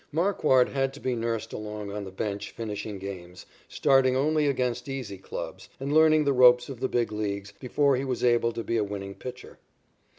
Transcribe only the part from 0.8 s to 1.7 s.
to be nursed